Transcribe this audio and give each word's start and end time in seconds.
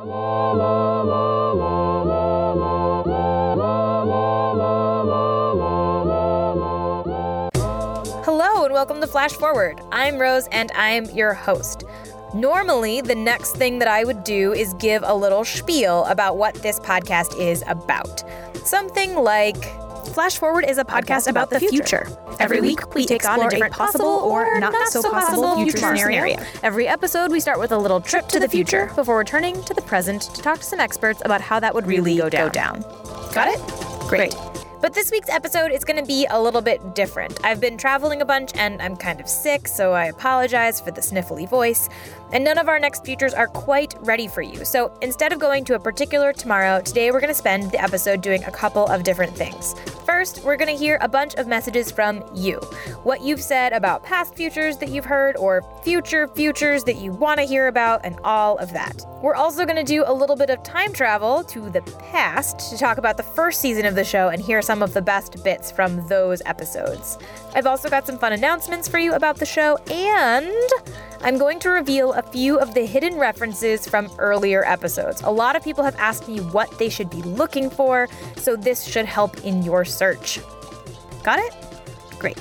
Hello 0.00 0.14
and 8.64 8.72
welcome 8.72 9.02
to 9.02 9.06
Flash 9.06 9.32
Forward. 9.32 9.78
I'm 9.92 10.16
Rose 10.16 10.48
and 10.52 10.72
I'm 10.74 11.04
your 11.10 11.34
host. 11.34 11.84
Normally, 12.32 13.02
the 13.02 13.14
next 13.14 13.56
thing 13.56 13.78
that 13.80 13.88
I 13.88 14.04
would 14.04 14.24
do 14.24 14.54
is 14.54 14.72
give 14.74 15.02
a 15.04 15.14
little 15.14 15.44
spiel 15.44 16.06
about 16.06 16.38
what 16.38 16.54
this 16.54 16.80
podcast 16.80 17.38
is 17.38 17.62
about. 17.66 18.24
Something 18.64 19.16
like 19.16 19.62
Flash 20.06 20.38
Forward 20.38 20.64
is 20.64 20.78
a 20.78 20.84
podcast 20.84 21.28
about, 21.28 21.50
the 21.50 21.60
future. 21.60 22.06
Every 22.38 22.60
week, 22.60 22.94
we 22.94 23.06
take 23.06 23.28
on 23.28 23.40
a 23.40 23.48
different 23.48 23.74
possible 23.74 24.06
or 24.06 24.58
not 24.58 24.74
so 24.88 25.02
possible 25.02 25.56
future 25.56 25.78
scenario. 25.96 26.38
Every 26.62 26.88
episode, 26.88 27.30
we 27.30 27.40
start 27.40 27.58
with 27.58 27.72
a 27.72 27.78
little 27.78 28.00
trip 28.00 28.26
to 28.28 28.40
the 28.40 28.48
future 28.48 28.90
before 28.96 29.18
returning 29.18 29.62
to 29.64 29.74
the 29.74 29.82
present 29.82 30.22
to 30.22 30.42
talk 30.42 30.58
to 30.58 30.64
some 30.64 30.80
experts 30.80 31.22
about 31.24 31.40
how 31.40 31.60
that 31.60 31.74
would 31.74 31.86
really 31.86 32.16
go 32.16 32.28
down. 32.28 32.82
Got 33.32 33.48
it? 33.48 33.60
Great. 34.08 34.34
But 34.80 34.94
this 34.94 35.10
week's 35.10 35.28
episode 35.28 35.72
is 35.72 35.84
going 35.84 35.98
to 35.98 36.06
be 36.06 36.26
a 36.30 36.40
little 36.40 36.62
bit 36.62 36.94
different. 36.94 37.38
I've 37.44 37.60
been 37.60 37.76
traveling 37.76 38.22
a 38.22 38.24
bunch 38.24 38.52
and 38.54 38.80
I'm 38.80 38.96
kind 38.96 39.20
of 39.20 39.28
sick, 39.28 39.68
so 39.68 39.92
I 39.92 40.06
apologize 40.06 40.80
for 40.80 40.90
the 40.90 41.02
sniffly 41.02 41.46
voice. 41.46 41.90
And 42.32 42.44
none 42.44 42.58
of 42.58 42.68
our 42.68 42.78
next 42.78 43.04
futures 43.04 43.34
are 43.34 43.48
quite 43.48 43.94
ready 44.00 44.28
for 44.28 44.42
you. 44.42 44.64
So 44.64 44.96
instead 45.02 45.32
of 45.32 45.38
going 45.38 45.64
to 45.64 45.74
a 45.74 45.80
particular 45.80 46.32
tomorrow, 46.32 46.80
today 46.80 47.10
we're 47.10 47.20
going 47.20 47.28
to 47.28 47.34
spend 47.34 47.72
the 47.72 47.82
episode 47.82 48.20
doing 48.20 48.44
a 48.44 48.50
couple 48.50 48.86
of 48.86 49.02
different 49.02 49.36
things. 49.36 49.74
First, 50.06 50.42
we're 50.44 50.56
going 50.56 50.74
to 50.74 50.76
hear 50.76 50.98
a 51.00 51.08
bunch 51.08 51.34
of 51.34 51.46
messages 51.46 51.90
from 51.90 52.24
you. 52.34 52.56
What 53.04 53.22
you've 53.22 53.40
said 53.40 53.72
about 53.72 54.02
past 54.02 54.34
futures 54.34 54.76
that 54.78 54.88
you've 54.88 55.04
heard, 55.04 55.36
or 55.36 55.64
future 55.84 56.26
futures 56.28 56.84
that 56.84 56.96
you 56.96 57.12
want 57.12 57.38
to 57.38 57.46
hear 57.46 57.68
about, 57.68 58.00
and 58.04 58.18
all 58.24 58.58
of 58.58 58.72
that. 58.72 59.04
We're 59.22 59.34
also 59.34 59.64
going 59.64 59.76
to 59.76 59.84
do 59.84 60.02
a 60.06 60.12
little 60.12 60.36
bit 60.36 60.50
of 60.50 60.62
time 60.62 60.92
travel 60.92 61.44
to 61.44 61.70
the 61.70 61.82
past 62.10 62.70
to 62.70 62.78
talk 62.78 62.98
about 62.98 63.16
the 63.16 63.22
first 63.22 63.60
season 63.60 63.86
of 63.86 63.94
the 63.94 64.04
show 64.04 64.28
and 64.28 64.42
hear 64.42 64.62
some 64.62 64.82
of 64.82 64.94
the 64.94 65.02
best 65.02 65.44
bits 65.44 65.70
from 65.70 66.06
those 66.08 66.42
episodes. 66.44 67.18
I've 67.54 67.66
also 67.66 67.88
got 67.88 68.06
some 68.06 68.18
fun 68.18 68.32
announcements 68.32 68.88
for 68.88 68.98
you 68.98 69.14
about 69.14 69.36
the 69.36 69.46
show, 69.46 69.76
and 69.90 70.70
I'm 71.22 71.36
going 71.36 71.58
to 71.60 71.70
reveal 71.70 72.12
a 72.12 72.22
few 72.22 72.58
of 72.58 72.74
the 72.74 72.86
hidden 72.86 73.16
references 73.16 73.86
from 73.86 74.10
earlier 74.18 74.64
episodes. 74.64 75.22
A 75.22 75.30
lot 75.30 75.56
of 75.56 75.64
people 75.64 75.84
have 75.84 75.96
asked 75.96 76.28
me 76.28 76.38
what 76.38 76.70
they 76.78 76.88
should 76.88 77.10
be 77.10 77.22
looking 77.22 77.68
for, 77.68 78.08
so 78.36 78.56
this 78.56 78.84
should 78.84 79.06
help 79.06 79.44
in 79.44 79.62
your 79.62 79.84
search. 79.84 80.40
Got 81.22 81.40
it? 81.40 81.54
Great. 82.18 82.38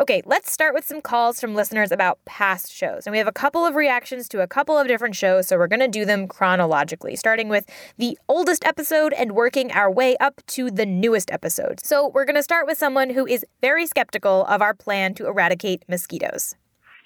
Okay, 0.00 0.22
let's 0.24 0.50
start 0.50 0.72
with 0.72 0.86
some 0.86 1.02
calls 1.02 1.38
from 1.38 1.54
listeners 1.54 1.92
about 1.92 2.18
past 2.24 2.72
shows. 2.72 3.06
And 3.06 3.12
we 3.12 3.18
have 3.18 3.26
a 3.26 3.32
couple 3.32 3.66
of 3.66 3.74
reactions 3.74 4.26
to 4.30 4.40
a 4.40 4.46
couple 4.46 4.78
of 4.78 4.86
different 4.88 5.14
shows, 5.14 5.48
so 5.48 5.58
we're 5.58 5.66
going 5.66 5.80
to 5.80 5.88
do 5.88 6.06
them 6.06 6.26
chronologically, 6.26 7.14
starting 7.14 7.48
with 7.50 7.66
the 7.98 8.18
oldest 8.26 8.64
episode 8.64 9.12
and 9.12 9.32
working 9.32 9.70
our 9.72 9.90
way 9.90 10.16
up 10.16 10.40
to 10.48 10.70
the 10.70 10.86
newest 10.86 11.30
episode. 11.30 11.80
So 11.84 12.08
we're 12.08 12.24
going 12.24 12.36
to 12.36 12.42
start 12.42 12.66
with 12.66 12.78
someone 12.78 13.10
who 13.10 13.26
is 13.26 13.44
very 13.60 13.86
skeptical 13.86 14.46
of 14.46 14.62
our 14.62 14.72
plan 14.72 15.12
to 15.14 15.26
eradicate 15.26 15.84
mosquitoes. 15.88 16.54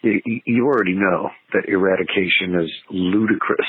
You, 0.02 0.66
already 0.66 0.92
know 0.92 1.30
that 1.52 1.68
eradication 1.68 2.54
is 2.54 2.70
ludicrous 2.90 3.66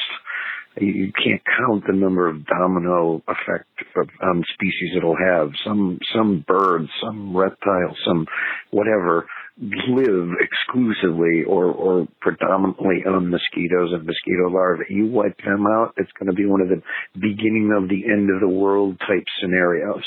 you 0.80 1.12
can't 1.14 1.42
count 1.58 1.84
the 1.88 1.94
number 1.94 2.28
of 2.28 2.46
domino 2.46 3.22
effect 3.28 3.68
of, 3.96 4.10
um, 4.22 4.44
species 4.54 4.94
it'll 4.96 5.18
have. 5.18 5.52
Some 5.66 6.00
some 6.14 6.44
birds, 6.48 6.90
some 7.02 7.36
reptiles, 7.36 7.98
some 8.06 8.26
whatever 8.72 9.26
live 9.60 10.30
exclusively 10.40 11.44
or 11.48 11.66
or 11.66 12.08
predominantly 12.22 13.04
on 13.08 13.30
mosquitoes 13.30 13.92
and 13.94 14.06
mosquito 14.06 14.50
larvae. 14.50 14.86
You 14.90 15.08
wipe 15.08 15.38
them 15.44 15.66
out, 15.68 15.94
it's 15.98 16.12
going 16.20 16.30
to 16.30 16.36
be 16.36 16.46
one 16.46 16.62
of 16.62 16.70
the 16.70 16.82
beginning 17.14 17.74
of 17.76 17.90
the 17.90 18.06
end 18.12 18.30
of 18.30 18.40
the 18.40 18.50
world 18.50 19.00
type 19.00 19.26
scenarios. 19.42 20.04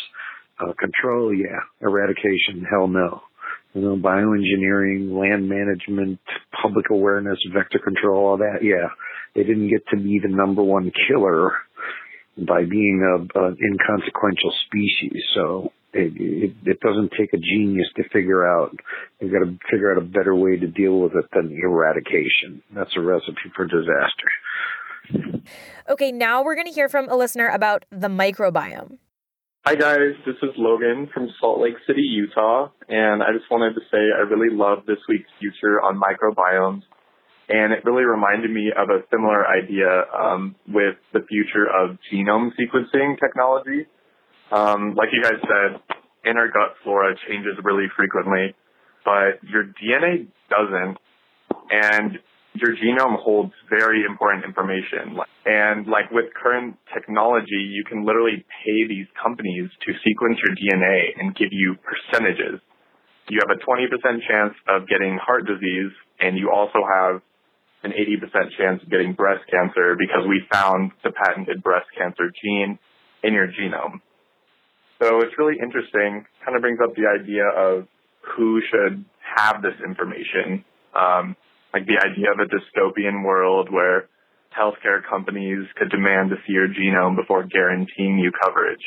Uh, 0.60 0.75
control, 0.78 1.34
yeah. 1.34 1.59
Eradication, 1.80 2.66
hell 2.70 2.86
no 2.86 3.22
you 3.75 3.82
know, 3.82 3.97
bioengineering, 3.97 5.16
land 5.16 5.48
management, 5.48 6.19
public 6.60 6.91
awareness, 6.91 7.38
vector 7.54 7.78
control, 7.78 8.26
all 8.26 8.36
that. 8.38 8.59
Yeah, 8.62 8.88
they 9.34 9.42
didn't 9.42 9.68
get 9.68 9.86
to 9.88 9.96
be 9.96 10.18
the 10.22 10.28
number 10.28 10.62
one 10.62 10.92
killer 11.08 11.52
by 12.36 12.64
being 12.64 13.02
a, 13.02 13.38
an 13.38 13.56
inconsequential 13.60 14.52
species. 14.66 15.22
So 15.34 15.72
it, 15.92 16.12
it, 16.16 16.52
it 16.64 16.80
doesn't 16.80 17.12
take 17.18 17.32
a 17.32 17.38
genius 17.38 17.88
to 17.96 18.08
figure 18.10 18.46
out. 18.46 18.76
You've 19.20 19.32
got 19.32 19.41
to 19.41 19.58
figure 19.70 19.92
out 19.92 19.98
a 19.98 20.04
better 20.04 20.34
way 20.34 20.56
to 20.56 20.66
deal 20.66 21.00
with 21.00 21.14
it 21.14 21.26
than 21.34 21.52
eradication. 21.52 22.62
That's 22.74 22.96
a 22.96 23.00
recipe 23.00 23.50
for 23.54 23.66
disaster. 23.66 24.30
Okay, 25.88 26.12
now 26.12 26.42
we're 26.44 26.54
going 26.54 26.68
to 26.68 26.72
hear 26.72 26.88
from 26.88 27.08
a 27.08 27.16
listener 27.16 27.48
about 27.48 27.84
the 27.91 28.08
microbiome. 28.08 28.98
Hi 29.66 29.74
guys, 29.74 30.14
this 30.24 30.36
is 30.42 30.50
Logan 30.56 31.10
from 31.12 31.28
Salt 31.38 31.60
Lake 31.60 31.74
City, 31.86 32.00
Utah, 32.00 32.70
and 32.88 33.22
I 33.22 33.26
just 33.36 33.50
wanted 33.50 33.74
to 33.74 33.80
say 33.91 33.98
I 33.98 34.20
really 34.20 34.48
love 34.48 34.86
this 34.86 34.97
week's 35.06 35.28
future 35.38 35.82
on 35.82 36.00
microbiomes, 36.00 36.80
and 37.50 37.72
it 37.72 37.84
really 37.84 38.04
reminded 38.04 38.50
me 38.50 38.70
of 38.70 38.88
a 38.90 39.02
similar 39.10 39.44
idea 39.44 40.04
um, 40.14 40.54
with 40.68 40.94
the 41.12 41.20
future 41.28 41.66
of 41.66 41.98
genome 42.06 42.50
sequencing 42.54 43.18
technology. 43.18 43.86
Um, 44.52 44.94
like 44.94 45.08
you 45.12 45.20
guys 45.20 45.42
said, 45.42 45.82
inner 46.24 46.46
gut 46.46 46.78
flora 46.84 47.14
changes 47.26 47.58
really 47.64 47.86
frequently, 47.96 48.54
but 49.04 49.42
your 49.42 49.64
DNA 49.82 50.28
doesn't, 50.48 50.96
and 51.70 52.18
your 52.54 52.70
genome 52.76 53.18
holds 53.18 53.52
very 53.68 54.04
important 54.04 54.44
information. 54.44 55.18
And 55.44 55.88
like 55.88 56.10
with 56.12 56.26
current 56.40 56.76
technology, 56.94 57.66
you 57.74 57.82
can 57.88 58.06
literally 58.06 58.44
pay 58.62 58.86
these 58.86 59.06
companies 59.20 59.70
to 59.86 59.92
sequence 60.06 60.38
your 60.38 60.54
DNA 60.54 61.18
and 61.18 61.34
give 61.34 61.48
you 61.50 61.74
percentages. 61.82 62.60
You 63.28 63.40
have 63.42 63.50
a 63.50 63.58
20% 63.58 63.90
chance 64.28 64.54
of 64.68 64.86
getting 64.88 65.18
heart 65.18 65.46
disease, 65.46 65.90
and 66.20 66.36
you 66.36 66.50
also 66.54 66.78
have 66.86 67.22
an 67.82 67.92
80% 67.92 68.56
chance 68.58 68.82
of 68.82 68.91
getting 68.91 69.14
breast 69.14 69.44
cancer 69.50 69.96
because 69.98 70.26
we 70.28 70.42
found 70.52 70.92
the 71.02 71.12
patented 71.12 71.62
breast 71.62 71.86
cancer 71.96 72.30
gene 72.42 72.78
in 73.22 73.32
your 73.32 73.48
genome. 73.48 74.00
So 75.02 75.20
it's 75.20 75.32
really 75.38 75.56
interesting, 75.62 76.26
kind 76.44 76.56
of 76.56 76.60
brings 76.60 76.78
up 76.84 76.94
the 76.94 77.08
idea 77.08 77.48
of 77.48 77.88
who 78.36 78.60
should 78.70 79.04
have 79.36 79.62
this 79.62 79.74
information. 79.84 80.64
Um, 80.94 81.36
like 81.72 81.86
the 81.86 81.96
idea 82.04 82.32
of 82.32 82.38
a 82.38 82.50
dystopian 82.50 83.24
world 83.24 83.72
where 83.72 84.08
healthcare 84.56 85.00
companies 85.08 85.66
could 85.76 85.91
demand 85.91 86.30
to 86.30 86.36
see 86.47 86.52
your 86.52 86.68
genome 86.68 87.16
before 87.16 87.44
guaranteeing 87.44 88.18
you 88.18 88.32
coverage. 88.42 88.82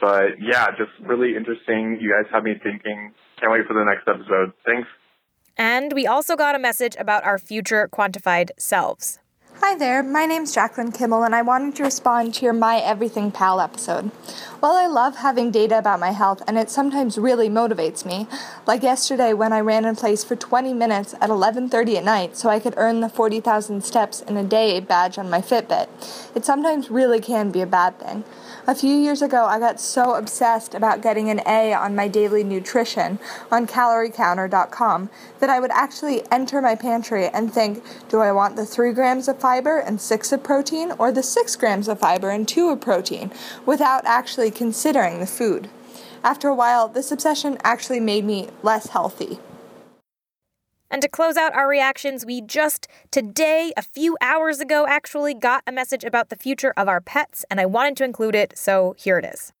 But 0.00 0.42
yeah, 0.42 0.66
just 0.76 0.92
really 1.00 1.36
interesting. 1.36 1.98
You 2.00 2.12
guys 2.12 2.30
have 2.32 2.42
me 2.42 2.54
thinking. 2.62 3.14
Can't 3.40 3.52
wait 3.52 3.66
for 3.66 3.74
the 3.74 3.84
next 3.84 4.06
episode. 4.06 4.52
Thanks. 4.66 4.88
And 5.56 5.92
we 5.92 6.06
also 6.06 6.36
got 6.36 6.54
a 6.54 6.58
message 6.58 6.96
about 6.98 7.24
our 7.24 7.38
future 7.38 7.88
quantified 7.90 8.50
selves. 8.58 9.18
Hi 9.60 9.74
there, 9.74 10.02
my 10.02 10.26
name's 10.26 10.54
Jacqueline 10.54 10.92
Kimmel, 10.92 11.22
and 11.22 11.34
I 11.34 11.40
wanted 11.40 11.76
to 11.76 11.82
respond 11.82 12.34
to 12.34 12.44
your 12.44 12.52
My 12.52 12.76
Everything 12.76 13.32
Pal 13.32 13.58
episode. 13.58 14.10
While 14.66 14.74
I 14.74 14.88
love 14.88 15.18
having 15.18 15.52
data 15.52 15.78
about 15.78 16.00
my 16.00 16.10
health, 16.10 16.42
and 16.44 16.58
it 16.58 16.70
sometimes 16.70 17.18
really 17.18 17.48
motivates 17.48 18.04
me, 18.04 18.26
like 18.66 18.82
yesterday 18.82 19.32
when 19.32 19.52
I 19.52 19.60
ran 19.60 19.84
in 19.84 19.94
place 19.94 20.24
for 20.24 20.34
20 20.34 20.74
minutes 20.74 21.14
at 21.20 21.30
11:30 21.30 21.98
at 21.98 22.02
night 22.02 22.36
so 22.36 22.48
I 22.48 22.58
could 22.58 22.74
earn 22.76 23.00
the 23.00 23.08
40,000 23.08 23.84
steps 23.84 24.22
in 24.22 24.36
a 24.36 24.42
day 24.42 24.80
badge 24.80 25.18
on 25.18 25.30
my 25.30 25.40
Fitbit, 25.40 25.86
it 26.34 26.44
sometimes 26.44 26.90
really 26.90 27.20
can 27.20 27.52
be 27.52 27.60
a 27.62 27.66
bad 27.78 28.00
thing. 28.00 28.24
A 28.66 28.74
few 28.74 28.96
years 28.96 29.22
ago, 29.22 29.44
I 29.44 29.60
got 29.60 29.78
so 29.78 30.14
obsessed 30.14 30.74
about 30.74 31.00
getting 31.00 31.30
an 31.30 31.40
A 31.46 31.72
on 31.72 31.94
my 31.94 32.08
daily 32.08 32.42
nutrition 32.42 33.20
on 33.52 33.68
caloriecounter.com 33.68 35.08
that 35.38 35.50
I 35.50 35.60
would 35.60 35.70
actually 35.70 36.24
enter 36.32 36.60
my 36.60 36.74
pantry 36.74 37.28
and 37.28 37.54
think, 37.54 37.84
do 38.08 38.18
I 38.18 38.32
want 38.32 38.56
the 38.56 38.66
3 38.66 38.92
grams 38.92 39.28
of 39.28 39.38
fiber 39.38 39.78
and 39.78 40.00
6 40.00 40.32
of 40.32 40.42
protein 40.42 40.90
or 40.98 41.12
the 41.12 41.22
6 41.22 41.54
grams 41.54 41.86
of 41.86 42.00
fiber 42.00 42.30
and 42.30 42.48
2 42.48 42.70
of 42.70 42.80
protein 42.80 43.30
without 43.64 44.04
actually 44.04 44.50
considering 44.56 45.20
the 45.20 45.26
food. 45.26 45.68
After 46.24 46.48
a 46.48 46.54
while, 46.54 46.88
this 46.88 47.12
obsession 47.12 47.58
actually 47.62 48.00
made 48.00 48.24
me 48.24 48.48
less 48.62 48.88
healthy. 48.88 49.38
And 50.90 51.02
to 51.02 51.08
close 51.08 51.36
out 51.36 51.54
our 51.54 51.68
reactions, 51.68 52.24
we 52.24 52.40
just 52.40 52.88
today, 53.10 53.72
a 53.76 53.82
few 53.82 54.16
hours 54.20 54.60
ago, 54.60 54.86
actually 54.88 55.34
got 55.34 55.62
a 55.66 55.72
message 55.72 56.04
about 56.04 56.30
the 56.30 56.36
future 56.36 56.72
of 56.76 56.88
our 56.88 57.00
pets, 57.00 57.44
and 57.50 57.60
I 57.60 57.66
wanted 57.66 57.96
to 57.98 58.04
include 58.04 58.34
it, 58.34 58.56
so 58.56 58.94
here 58.98 59.18
it 59.18 59.24
is. 59.24 59.52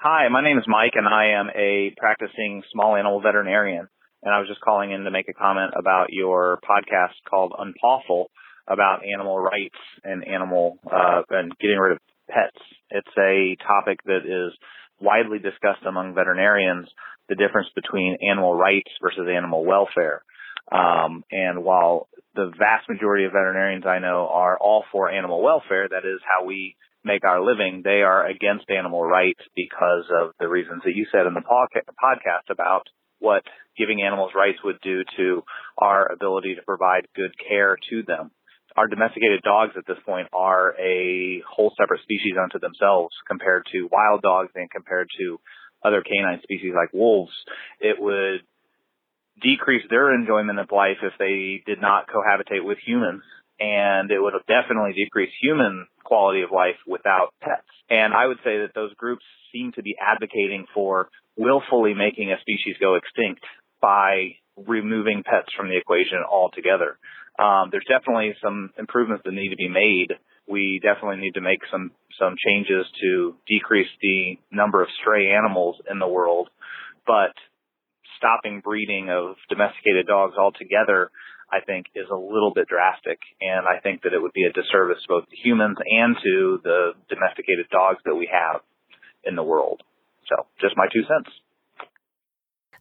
Hi, 0.00 0.26
my 0.28 0.42
name 0.42 0.58
is 0.58 0.64
Mike, 0.66 0.94
and 0.96 1.06
I 1.06 1.38
am 1.38 1.48
a 1.54 1.94
practicing 1.96 2.62
small 2.72 2.96
animal 2.96 3.20
veterinarian. 3.20 3.86
And 4.24 4.34
I 4.34 4.38
was 4.38 4.48
just 4.48 4.60
calling 4.60 4.92
in 4.92 5.04
to 5.04 5.10
make 5.10 5.28
a 5.28 5.32
comment 5.32 5.72
about 5.76 6.06
your 6.10 6.58
podcast 6.68 7.14
called 7.28 7.52
Unpawful 7.58 8.30
about 8.66 9.02
animal 9.04 9.38
rights 9.38 9.78
and 10.04 10.26
animal 10.26 10.78
uh, 10.90 11.22
and 11.30 11.52
getting 11.58 11.78
rid 11.78 11.92
of 11.92 11.98
pets. 12.28 12.58
It's 12.92 13.16
a 13.18 13.56
topic 13.66 13.98
that 14.04 14.24
is 14.24 14.52
widely 15.00 15.38
discussed 15.38 15.84
among 15.86 16.14
veterinarians. 16.14 16.88
The 17.28 17.36
difference 17.36 17.68
between 17.74 18.18
animal 18.28 18.54
rights 18.54 18.90
versus 19.00 19.26
animal 19.34 19.64
welfare. 19.64 20.22
Um, 20.70 21.24
and 21.30 21.64
while 21.64 22.08
the 22.34 22.52
vast 22.58 22.88
majority 22.88 23.24
of 23.24 23.32
veterinarians 23.32 23.84
I 23.86 23.98
know 23.98 24.28
are 24.30 24.58
all 24.58 24.84
for 24.92 25.10
animal 25.10 25.42
welfare, 25.42 25.88
that 25.88 26.04
is 26.04 26.20
how 26.22 26.44
we 26.44 26.76
make 27.04 27.24
our 27.24 27.42
living, 27.42 27.82
they 27.84 28.02
are 28.02 28.26
against 28.26 28.70
animal 28.70 29.02
rights 29.02 29.40
because 29.56 30.04
of 30.10 30.32
the 30.38 30.48
reasons 30.48 30.82
that 30.84 30.94
you 30.94 31.06
said 31.10 31.26
in 31.26 31.34
the 31.34 31.42
podcast 31.42 32.50
about 32.50 32.84
what 33.18 33.42
giving 33.76 34.02
animals 34.02 34.32
rights 34.36 34.58
would 34.64 34.78
do 34.82 35.02
to 35.16 35.42
our 35.78 36.10
ability 36.12 36.54
to 36.54 36.62
provide 36.62 37.06
good 37.16 37.32
care 37.48 37.76
to 37.90 38.02
them. 38.06 38.30
Our 38.76 38.88
domesticated 38.88 39.42
dogs 39.42 39.72
at 39.76 39.86
this 39.86 39.98
point 40.06 40.28
are 40.32 40.74
a 40.80 41.42
whole 41.48 41.72
separate 41.78 42.02
species 42.02 42.34
unto 42.42 42.58
themselves 42.58 43.14
compared 43.28 43.66
to 43.72 43.88
wild 43.90 44.22
dogs 44.22 44.50
and 44.54 44.70
compared 44.70 45.08
to 45.18 45.38
other 45.84 46.02
canine 46.02 46.40
species 46.42 46.72
like 46.74 46.92
wolves. 46.92 47.32
It 47.80 48.00
would 48.00 48.40
decrease 49.42 49.84
their 49.90 50.14
enjoyment 50.14 50.58
of 50.58 50.70
life 50.70 50.98
if 51.02 51.12
they 51.18 51.62
did 51.66 51.80
not 51.80 52.06
cohabitate 52.08 52.64
with 52.64 52.78
humans 52.86 53.22
and 53.62 54.10
it 54.10 54.20
would 54.20 54.34
definitely 54.48 54.92
decrease 54.92 55.30
human 55.40 55.86
quality 56.04 56.42
of 56.42 56.50
life 56.50 56.76
without 56.86 57.32
pets. 57.40 57.68
And 57.88 58.12
I 58.12 58.26
would 58.26 58.38
say 58.38 58.58
that 58.58 58.72
those 58.74 58.92
groups 58.94 59.24
seem 59.52 59.72
to 59.72 59.82
be 59.82 59.94
advocating 60.00 60.66
for 60.74 61.08
willfully 61.36 61.94
making 61.94 62.32
a 62.32 62.40
species 62.40 62.76
go 62.80 62.96
extinct 62.96 63.44
by 63.80 64.32
removing 64.56 65.22
pets 65.24 65.48
from 65.56 65.68
the 65.68 65.76
equation 65.76 66.18
altogether. 66.28 66.98
Um, 67.38 67.68
there's 67.70 67.86
definitely 67.88 68.34
some 68.42 68.70
improvements 68.78 69.22
that 69.24 69.32
need 69.32 69.50
to 69.50 69.56
be 69.56 69.68
made. 69.68 70.12
We 70.48 70.80
definitely 70.82 71.20
need 71.22 71.34
to 71.34 71.40
make 71.40 71.60
some 71.70 71.92
some 72.18 72.34
changes 72.36 72.84
to 73.00 73.34
decrease 73.46 73.88
the 74.00 74.38
number 74.50 74.82
of 74.82 74.88
stray 75.00 75.30
animals 75.30 75.76
in 75.90 75.98
the 75.98 76.06
world, 76.06 76.50
but 77.06 77.32
stopping 78.18 78.60
breeding 78.60 79.08
of 79.08 79.36
domesticated 79.48 80.06
dogs 80.06 80.34
altogether 80.36 81.10
I 81.52 81.60
think 81.60 81.86
is 81.94 82.08
a 82.10 82.16
little 82.16 82.50
bit 82.54 82.66
drastic. 82.66 83.20
And 83.40 83.68
I 83.68 83.78
think 83.80 84.02
that 84.02 84.14
it 84.14 84.22
would 84.22 84.32
be 84.32 84.48
a 84.48 84.52
disservice 84.52 85.04
both 85.06 85.28
to 85.28 85.36
humans 85.36 85.76
and 85.84 86.16
to 86.16 86.60
the 86.64 86.92
domesticated 87.10 87.68
dogs 87.70 87.98
that 88.06 88.14
we 88.14 88.28
have 88.32 88.62
in 89.24 89.36
the 89.36 89.44
world. 89.44 89.82
So 90.28 90.46
just 90.60 90.76
my 90.76 90.86
two 90.90 91.02
cents. 91.04 91.28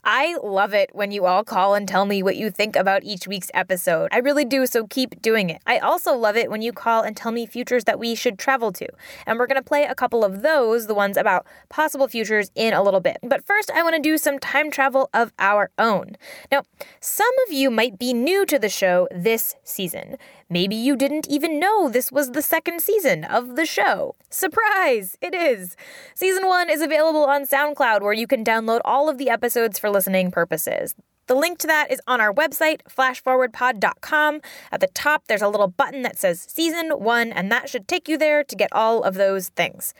I 0.03 0.35
love 0.41 0.73
it 0.73 0.89
when 0.93 1.11
you 1.11 1.25
all 1.25 1.43
call 1.43 1.75
and 1.75 1.87
tell 1.87 2.05
me 2.05 2.23
what 2.23 2.35
you 2.35 2.49
think 2.49 2.75
about 2.75 3.03
each 3.03 3.27
week's 3.27 3.51
episode. 3.53 4.09
I 4.11 4.17
really 4.17 4.45
do, 4.45 4.65
so 4.65 4.87
keep 4.87 5.21
doing 5.21 5.51
it. 5.51 5.61
I 5.67 5.77
also 5.77 6.15
love 6.15 6.35
it 6.35 6.49
when 6.49 6.63
you 6.63 6.73
call 6.73 7.03
and 7.03 7.15
tell 7.15 7.31
me 7.31 7.45
futures 7.45 7.83
that 7.83 7.99
we 7.99 8.15
should 8.15 8.39
travel 8.39 8.71
to. 8.73 8.87
And 9.27 9.37
we're 9.37 9.45
going 9.45 9.61
to 9.61 9.67
play 9.67 9.83
a 9.83 9.93
couple 9.93 10.25
of 10.25 10.41
those, 10.41 10.87
the 10.87 10.95
ones 10.95 11.17
about 11.17 11.45
possible 11.69 12.07
futures, 12.07 12.51
in 12.55 12.73
a 12.73 12.81
little 12.81 12.99
bit. 12.99 13.17
But 13.21 13.45
first, 13.45 13.69
I 13.69 13.83
want 13.83 13.95
to 13.95 14.01
do 14.01 14.17
some 14.17 14.39
time 14.39 14.71
travel 14.71 15.09
of 15.13 15.33
our 15.37 15.69
own. 15.77 16.15
Now, 16.51 16.63
some 16.99 17.31
of 17.45 17.53
you 17.53 17.69
might 17.69 17.99
be 17.99 18.11
new 18.11 18.43
to 18.47 18.57
the 18.57 18.69
show 18.69 19.07
this 19.11 19.55
season. 19.63 20.17
Maybe 20.51 20.75
you 20.75 20.97
didn't 20.97 21.29
even 21.29 21.61
know 21.61 21.87
this 21.87 22.11
was 22.11 22.31
the 22.31 22.41
second 22.41 22.81
season 22.81 23.23
of 23.23 23.55
the 23.55 23.65
show. 23.65 24.15
Surprise! 24.29 25.17
It 25.21 25.33
is! 25.33 25.77
Season 26.13 26.45
1 26.45 26.69
is 26.69 26.81
available 26.81 27.23
on 27.23 27.47
SoundCloud 27.47 28.01
where 28.01 28.11
you 28.11 28.27
can 28.27 28.43
download 28.43 28.81
all 28.83 29.07
of 29.07 29.17
the 29.17 29.29
episodes 29.29 29.79
for 29.79 29.89
listening 29.89 30.29
purposes. 30.29 30.93
The 31.27 31.35
link 31.35 31.57
to 31.59 31.67
that 31.67 31.89
is 31.89 32.01
on 32.05 32.19
our 32.19 32.33
website, 32.33 32.81
flashforwardpod.com. 32.83 34.41
At 34.73 34.81
the 34.81 34.87
top, 34.87 35.23
there's 35.27 35.41
a 35.41 35.47
little 35.47 35.69
button 35.69 36.01
that 36.01 36.19
says 36.19 36.41
Season 36.41 36.89
1, 36.89 37.31
and 37.31 37.49
that 37.49 37.69
should 37.69 37.87
take 37.87 38.09
you 38.09 38.17
there 38.17 38.43
to 38.43 38.55
get 38.57 38.73
all 38.73 39.03
of 39.03 39.13
those 39.13 39.47
things. 39.47 39.93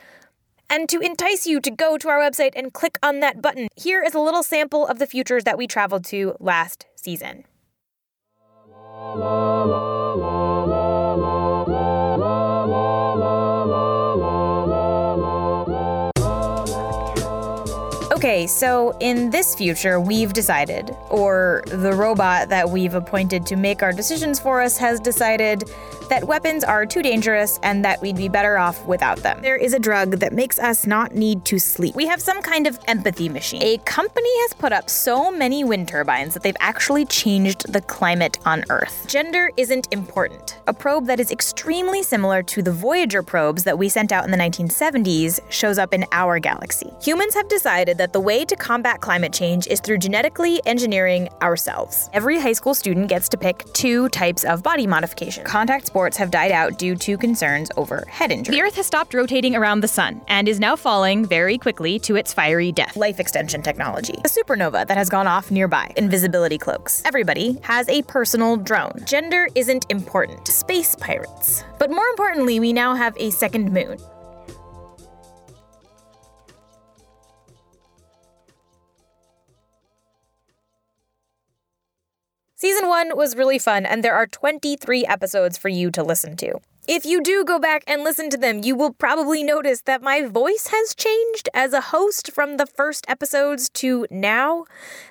And 0.68 0.86
to 0.90 1.00
entice 1.00 1.46
you 1.46 1.62
to 1.62 1.70
go 1.70 1.96
to 1.96 2.10
our 2.10 2.18
website 2.18 2.52
and 2.54 2.74
click 2.74 2.98
on 3.02 3.20
that 3.20 3.40
button, 3.40 3.68
here 3.74 4.02
is 4.02 4.12
a 4.12 4.20
little 4.20 4.42
sample 4.42 4.86
of 4.86 4.98
the 4.98 5.06
futures 5.06 5.44
that 5.44 5.56
we 5.56 5.66
traveled 5.66 6.04
to 6.06 6.36
last 6.38 6.84
season. 6.94 7.46
Okay, 18.22 18.46
so 18.46 18.96
in 19.00 19.30
this 19.30 19.52
future, 19.52 19.98
we've 19.98 20.32
decided, 20.32 20.96
or 21.10 21.64
the 21.66 21.92
robot 21.92 22.50
that 22.50 22.70
we've 22.70 22.94
appointed 22.94 23.44
to 23.46 23.56
make 23.56 23.82
our 23.82 23.92
decisions 23.92 24.38
for 24.38 24.60
us 24.60 24.78
has 24.78 25.00
decided 25.00 25.68
that 26.12 26.28
weapons 26.28 26.62
are 26.62 26.84
too 26.84 27.00
dangerous 27.00 27.58
and 27.62 27.82
that 27.82 27.98
we'd 28.02 28.18
be 28.18 28.28
better 28.28 28.58
off 28.58 28.84
without 28.84 29.16
them. 29.20 29.40
There 29.40 29.56
is 29.56 29.72
a 29.72 29.78
drug 29.78 30.18
that 30.18 30.34
makes 30.34 30.58
us 30.58 30.86
not 30.86 31.14
need 31.14 31.46
to 31.46 31.58
sleep. 31.58 31.94
We 31.94 32.06
have 32.06 32.20
some 32.20 32.42
kind 32.42 32.66
of 32.66 32.78
empathy 32.86 33.30
machine. 33.30 33.62
A 33.62 33.78
company 33.86 34.28
has 34.42 34.52
put 34.52 34.74
up 34.74 34.90
so 34.90 35.30
many 35.30 35.64
wind 35.64 35.88
turbines 35.88 36.34
that 36.34 36.42
they've 36.42 36.54
actually 36.60 37.06
changed 37.06 37.72
the 37.72 37.80
climate 37.80 38.38
on 38.44 38.62
Earth. 38.68 39.06
Gender 39.08 39.48
isn't 39.56 39.88
important. 39.90 40.60
A 40.66 40.74
probe 40.74 41.06
that 41.06 41.18
is 41.18 41.30
extremely 41.30 42.02
similar 42.02 42.42
to 42.42 42.60
the 42.60 42.72
Voyager 42.72 43.22
probes 43.22 43.64
that 43.64 43.78
we 43.78 43.88
sent 43.88 44.12
out 44.12 44.26
in 44.26 44.30
the 44.30 44.36
1970s 44.36 45.40
shows 45.48 45.78
up 45.78 45.94
in 45.94 46.04
our 46.12 46.38
galaxy. 46.38 46.90
Humans 47.00 47.32
have 47.32 47.48
decided 47.48 47.96
that 47.96 48.12
the 48.12 48.20
way 48.20 48.44
to 48.44 48.54
combat 48.54 49.00
climate 49.00 49.32
change 49.32 49.66
is 49.66 49.80
through 49.80 49.96
genetically 49.96 50.60
engineering 50.66 51.30
ourselves. 51.40 52.10
Every 52.12 52.38
high 52.38 52.52
school 52.52 52.74
student 52.74 53.08
gets 53.08 53.30
to 53.30 53.38
pick 53.38 53.64
two 53.72 54.10
types 54.10 54.44
of 54.44 54.62
body 54.62 54.86
modification 54.86 55.46
contact 55.46 55.86
sports 55.86 56.01
sports 56.02 56.16
have 56.16 56.32
died 56.32 56.50
out 56.50 56.78
due 56.78 56.96
to 56.96 57.16
concerns 57.16 57.70
over 57.76 58.04
head 58.08 58.32
injury. 58.32 58.56
The 58.56 58.62
Earth 58.62 58.74
has 58.74 58.86
stopped 58.86 59.14
rotating 59.14 59.54
around 59.54 59.82
the 59.82 59.86
sun 59.86 60.20
and 60.26 60.48
is 60.48 60.58
now 60.58 60.74
falling 60.74 61.24
very 61.24 61.56
quickly 61.56 62.00
to 62.00 62.16
its 62.16 62.34
fiery 62.34 62.72
death. 62.72 62.96
Life 62.96 63.20
extension 63.20 63.62
technology. 63.62 64.14
A 64.14 64.28
supernova 64.28 64.84
that 64.88 64.96
has 64.96 65.08
gone 65.08 65.28
off 65.28 65.52
nearby. 65.52 65.92
Invisibility 65.96 66.58
cloaks. 66.58 67.02
Everybody 67.04 67.56
has 67.62 67.88
a 67.88 68.02
personal 68.02 68.56
drone. 68.56 68.98
Gender 69.04 69.46
isn't 69.54 69.86
important. 69.90 70.48
Space 70.48 70.96
pirates. 70.96 71.62
But 71.78 71.92
more 71.92 72.08
importantly, 72.08 72.58
we 72.58 72.72
now 72.72 72.96
have 72.96 73.16
a 73.16 73.30
second 73.30 73.72
moon. 73.72 73.96
Season 82.62 82.86
1 82.86 83.16
was 83.16 83.34
really 83.34 83.58
fun, 83.58 83.84
and 83.84 84.04
there 84.04 84.14
are 84.14 84.24
23 84.24 85.04
episodes 85.06 85.58
for 85.58 85.68
you 85.68 85.90
to 85.90 86.00
listen 86.00 86.36
to. 86.36 86.60
If 86.86 87.04
you 87.04 87.20
do 87.20 87.44
go 87.44 87.58
back 87.58 87.82
and 87.88 88.04
listen 88.04 88.30
to 88.30 88.36
them, 88.36 88.60
you 88.62 88.76
will 88.76 88.92
probably 88.92 89.42
notice 89.42 89.80
that 89.80 90.00
my 90.00 90.24
voice 90.24 90.68
has 90.68 90.94
changed 90.94 91.48
as 91.54 91.72
a 91.72 91.80
host 91.80 92.30
from 92.30 92.58
the 92.58 92.66
first 92.66 93.04
episodes 93.08 93.68
to 93.70 94.06
now. 94.12 94.64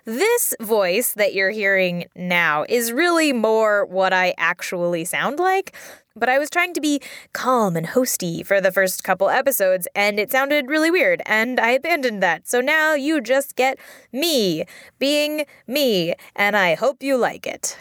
This 0.06 0.56
voice 0.62 1.12
that 1.12 1.34
you're 1.34 1.52
hearing 1.52 2.06
now 2.16 2.64
is 2.70 2.94
really 2.94 3.34
more 3.34 3.86
what 3.86 4.14
I 4.14 4.34
actually 4.38 5.04
sound 5.04 5.38
like. 5.38 5.76
But 6.16 6.28
I 6.28 6.40
was 6.40 6.50
trying 6.50 6.74
to 6.74 6.82
be 6.82 7.02
calm 7.32 7.78
and 7.78 7.88
hosty 7.88 8.46
for 8.46 8.60
the 8.60 8.72
first 8.72 9.04
couple 9.04 9.30
episodes, 9.30 9.88
and 9.96 10.20
it 10.20 10.30
sounded 10.30 10.70
really 10.70 10.92
weird, 10.92 11.22
and 11.26 11.60
I 11.60 11.72
abandoned 11.72 12.22
that. 12.22 12.48
So 12.48 12.60
now 12.60 12.96
you 12.96 13.22
just 13.22 13.56
get 13.56 13.78
me 14.12 14.66
being 15.00 15.46
me, 15.68 16.16
and 16.36 16.58
I 16.58 16.76
hope 16.76 17.02
you 17.02 17.16
like 17.16 17.48
it. 17.48 17.78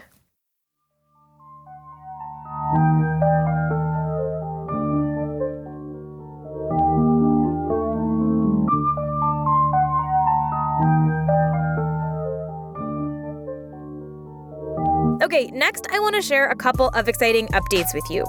Okay, 15.33 15.49
next 15.53 15.87
I 15.93 16.01
want 16.01 16.17
to 16.17 16.23
share 16.23 16.49
a 16.49 16.57
couple 16.57 16.89
of 16.89 17.09
exciting 17.09 17.47
updates 17.53 17.95
with 17.95 18.03
you. 18.11 18.25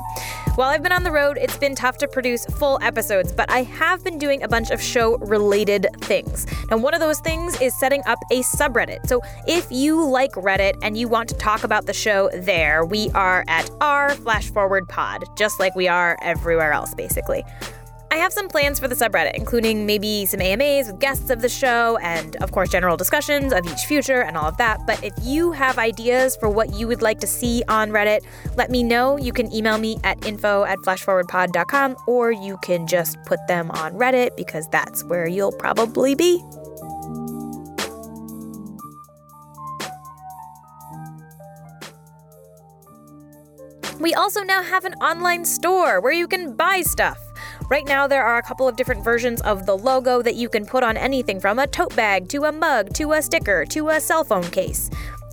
While 0.53 0.70
I've 0.70 0.84
been 0.84 0.91
on 0.91 1.01
the 1.01 1.10
road, 1.10 1.39
it's 1.41 1.58
been 1.58 1.74
tough 1.74 1.98
to 1.98 2.08
produce 2.08 2.46
full 2.46 2.77
episodes, 2.84 3.34
but 3.34 3.50
I 3.50 3.63
have 3.63 4.03
been 4.03 4.20
doing 4.20 4.43
a 4.43 4.48
bunch 4.48 4.70
of 4.70 4.79
show 4.79 5.17
related 5.17 5.88
things. 6.01 6.46
Now, 6.70 6.77
one 6.77 6.93
of 6.93 7.00
those 7.00 7.20
things 7.22 7.60
is 7.60 7.74
setting 7.79 8.03
up 8.05 8.20
a 8.29 8.41
subreddit. 8.41 9.08
So 9.08 9.20
if 9.48 9.65
you 9.72 10.08
like 10.08 10.34
Reddit 10.34 10.75
and 10.84 10.96
you 10.96 11.08
want 11.08 11.27
to 11.29 11.36
talk 11.38 11.63
about 11.63 11.88
the 11.88 11.93
show 11.93 12.29
there, 12.36 12.86
we 12.86 13.10
are 13.15 13.46
at 13.48 13.72
r 13.81 14.12
flash 14.12 14.51
forward 14.51 14.88
pod, 14.88 15.24
just 15.36 15.60
like 15.60 15.74
we 15.74 15.88
are 15.88 16.20
everywhere 16.22 16.72
else, 16.72 16.93
basically. 16.93 17.43
I 18.11 18.17
have 18.17 18.33
some 18.33 18.49
plans 18.49 18.77
for 18.77 18.89
the 18.89 18.95
subreddit, 18.95 19.35
including 19.35 19.85
maybe 19.85 20.25
some 20.25 20.41
AMAs 20.41 20.87
with 20.87 20.99
guests 20.99 21.29
of 21.29 21.41
the 21.41 21.47
show, 21.47 21.97
and 22.01 22.35
of 22.43 22.51
course, 22.51 22.67
general 22.67 22.97
discussions 22.97 23.53
of 23.53 23.65
each 23.65 23.85
future 23.87 24.21
and 24.21 24.35
all 24.35 24.49
of 24.49 24.57
that. 24.57 24.85
But 24.85 25.01
if 25.01 25.13
you 25.21 25.53
have 25.53 25.77
ideas 25.77 26.35
for 26.35 26.49
what 26.49 26.73
you 26.73 26.89
would 26.89 27.01
like 27.01 27.21
to 27.21 27.27
see 27.27 27.63
on 27.69 27.89
Reddit, 27.89 28.25
let 28.57 28.69
me 28.69 28.83
know. 28.83 29.17
You 29.17 29.31
can 29.31 29.49
email 29.53 29.77
me 29.77 29.97
at 30.03 30.25
info 30.25 30.65
at 30.65 30.77
flashforwardpod.com, 30.79 31.95
or 32.05 32.33
you 32.33 32.57
can 32.61 32.85
just 32.85 33.17
put 33.25 33.39
them 33.47 33.71
on 33.71 33.93
Reddit 33.93 34.35
because 34.35 34.67
that's 34.73 35.05
where 35.05 35.25
you'll 35.25 35.53
probably 35.53 36.13
be. 36.13 36.43
We 44.01 44.13
also 44.13 44.43
now 44.43 44.63
have 44.63 44.83
an 44.83 44.95
online 44.95 45.45
store 45.45 46.01
where 46.01 46.11
you 46.11 46.27
can 46.27 46.57
buy 46.57 46.81
stuff. 46.81 47.30
Right 47.71 47.87
now, 47.87 48.05
there 48.05 48.25
are 48.25 48.37
a 48.37 48.43
couple 48.43 48.67
of 48.67 48.75
different 48.75 49.01
versions 49.01 49.39
of 49.43 49.65
the 49.65 49.77
logo 49.77 50.21
that 50.23 50.35
you 50.35 50.49
can 50.49 50.65
put 50.65 50.83
on 50.83 50.97
anything 50.97 51.39
from 51.39 51.57
a 51.57 51.65
tote 51.65 51.95
bag 51.95 52.27
to 52.27 52.43
a 52.43 52.51
mug 52.51 52.93
to 52.95 53.13
a 53.13 53.21
sticker 53.21 53.63
to 53.67 53.87
a 53.87 54.01
cell 54.01 54.25
phone 54.25 54.43
case. 54.43 54.89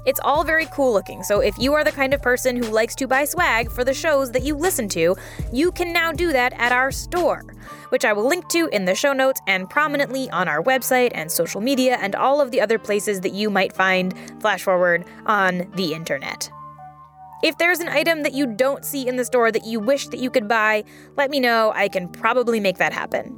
It's 0.06 0.20
all 0.22 0.44
very 0.44 0.66
cool 0.66 0.92
looking, 0.92 1.24
so 1.24 1.40
if 1.40 1.58
you 1.58 1.74
are 1.74 1.82
the 1.82 1.90
kind 1.90 2.14
of 2.14 2.22
person 2.22 2.54
who 2.54 2.70
likes 2.70 2.94
to 2.94 3.08
buy 3.08 3.24
swag 3.24 3.72
for 3.72 3.82
the 3.82 3.92
shows 3.92 4.30
that 4.30 4.44
you 4.44 4.54
listen 4.54 4.88
to, 4.90 5.16
you 5.52 5.72
can 5.72 5.92
now 5.92 6.12
do 6.12 6.32
that 6.32 6.52
at 6.52 6.70
our 6.70 6.92
store, 6.92 7.42
which 7.88 8.04
I 8.04 8.12
will 8.12 8.28
link 8.28 8.48
to 8.50 8.68
in 8.68 8.84
the 8.84 8.94
show 8.94 9.12
notes 9.12 9.40
and 9.48 9.68
prominently 9.68 10.30
on 10.30 10.46
our 10.46 10.62
website 10.62 11.10
and 11.14 11.32
social 11.32 11.60
media 11.60 11.98
and 12.00 12.14
all 12.14 12.40
of 12.40 12.52
the 12.52 12.60
other 12.60 12.78
places 12.78 13.20
that 13.22 13.32
you 13.32 13.50
might 13.50 13.72
find 13.72 14.14
Flash 14.38 14.62
Forward 14.62 15.04
on 15.26 15.68
the 15.74 15.92
internet. 15.92 16.52
If 17.42 17.58
there's 17.58 17.78
an 17.78 17.88
item 17.88 18.24
that 18.24 18.32
you 18.32 18.46
don't 18.46 18.84
see 18.84 19.06
in 19.06 19.16
the 19.16 19.24
store 19.24 19.52
that 19.52 19.64
you 19.64 19.78
wish 19.78 20.08
that 20.08 20.18
you 20.18 20.30
could 20.30 20.48
buy, 20.48 20.84
let 21.16 21.30
me 21.30 21.38
know. 21.38 21.72
I 21.74 21.88
can 21.88 22.08
probably 22.08 22.58
make 22.58 22.78
that 22.78 22.92
happen. 22.92 23.34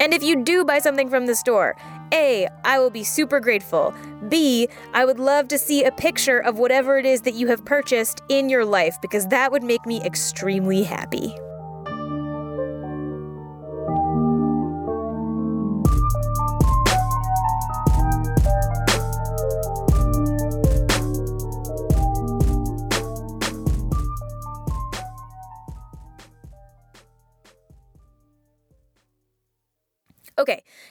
And 0.00 0.12
if 0.12 0.22
you 0.22 0.42
do 0.42 0.64
buy 0.64 0.78
something 0.78 1.08
from 1.08 1.26
the 1.26 1.34
store, 1.34 1.76
A, 2.12 2.48
I 2.64 2.78
will 2.78 2.90
be 2.90 3.04
super 3.04 3.38
grateful. 3.38 3.94
B, 4.28 4.68
I 4.94 5.04
would 5.04 5.20
love 5.20 5.46
to 5.48 5.58
see 5.58 5.84
a 5.84 5.92
picture 5.92 6.38
of 6.38 6.58
whatever 6.58 6.98
it 6.98 7.06
is 7.06 7.20
that 7.22 7.34
you 7.34 7.46
have 7.48 7.64
purchased 7.64 8.22
in 8.28 8.48
your 8.48 8.64
life 8.64 9.00
because 9.00 9.26
that 9.28 9.52
would 9.52 9.62
make 9.62 9.86
me 9.86 10.02
extremely 10.02 10.82
happy. 10.82 11.36